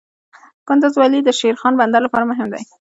[0.67, 2.61] کندز ولې د شیرخان بندر لپاره مهم دی؟